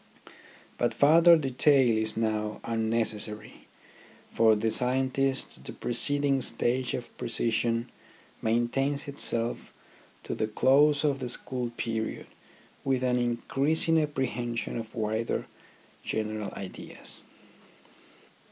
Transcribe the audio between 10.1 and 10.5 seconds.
to the